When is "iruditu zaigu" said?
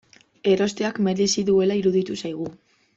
1.85-2.53